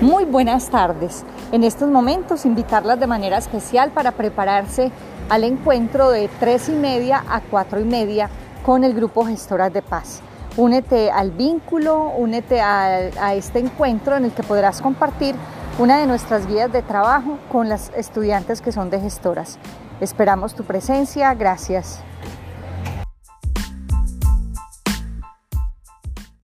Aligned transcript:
Muy 0.00 0.24
buenas 0.24 0.70
tardes. 0.70 1.26
En 1.52 1.62
estos 1.62 1.90
momentos 1.90 2.46
invitarlas 2.46 2.98
de 2.98 3.06
manera 3.06 3.36
especial 3.36 3.90
para 3.90 4.12
prepararse 4.12 4.90
al 5.28 5.44
encuentro 5.44 6.08
de 6.08 6.30
tres 6.40 6.70
y 6.70 6.72
media 6.72 7.22
a 7.28 7.42
cuatro 7.42 7.78
y 7.80 7.84
media 7.84 8.30
con 8.64 8.82
el 8.82 8.94
grupo 8.94 9.26
Gestoras 9.26 9.74
de 9.74 9.82
Paz. 9.82 10.22
Únete 10.56 11.10
al 11.10 11.32
vínculo, 11.32 12.14
únete 12.16 12.62
a, 12.62 13.10
a 13.20 13.34
este 13.34 13.58
encuentro 13.58 14.16
en 14.16 14.24
el 14.24 14.32
que 14.32 14.42
podrás 14.42 14.80
compartir 14.80 15.34
una 15.78 15.98
de 15.98 16.06
nuestras 16.06 16.46
guías 16.46 16.72
de 16.72 16.80
trabajo 16.80 17.36
con 17.52 17.68
las 17.68 17.92
estudiantes 17.94 18.62
que 18.62 18.72
son 18.72 18.88
de 18.88 19.00
gestoras. 19.00 19.58
Esperamos 20.00 20.54
tu 20.54 20.64
presencia. 20.64 21.34
Gracias. 21.34 22.00